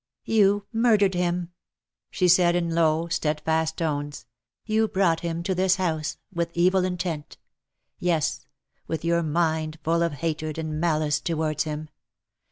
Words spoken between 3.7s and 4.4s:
tones."